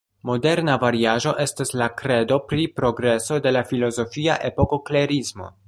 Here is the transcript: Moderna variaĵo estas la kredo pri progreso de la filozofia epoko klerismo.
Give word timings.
Moderna 0.27 0.77
variaĵo 0.83 1.33
estas 1.43 1.73
la 1.81 1.89
kredo 1.99 2.39
pri 2.53 2.65
progreso 2.81 3.39
de 3.47 3.55
la 3.55 3.65
filozofia 3.73 4.39
epoko 4.53 4.85
klerismo. 4.91 5.51